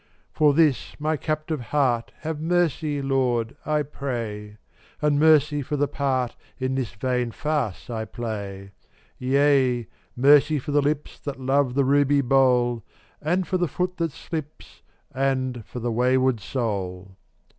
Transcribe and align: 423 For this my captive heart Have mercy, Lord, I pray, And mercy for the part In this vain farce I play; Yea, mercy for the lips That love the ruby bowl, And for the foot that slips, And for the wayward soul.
423 0.33 0.33
For 0.89 0.93
this 0.95 0.99
my 0.99 1.15
captive 1.15 1.61
heart 1.61 2.11
Have 2.21 2.41
mercy, 2.41 3.03
Lord, 3.03 3.55
I 3.67 3.83
pray, 3.83 4.57
And 4.99 5.19
mercy 5.19 5.61
for 5.61 5.77
the 5.77 5.87
part 5.87 6.35
In 6.57 6.73
this 6.73 6.93
vain 6.93 7.29
farce 7.29 7.87
I 7.87 8.05
play; 8.05 8.71
Yea, 9.19 9.85
mercy 10.15 10.57
for 10.57 10.71
the 10.71 10.81
lips 10.81 11.19
That 11.19 11.39
love 11.39 11.75
the 11.75 11.85
ruby 11.85 12.21
bowl, 12.21 12.83
And 13.21 13.47
for 13.47 13.59
the 13.59 13.67
foot 13.67 13.97
that 13.97 14.11
slips, 14.11 14.81
And 15.13 15.63
for 15.67 15.77
the 15.79 15.91
wayward 15.91 16.39
soul. 16.39 17.17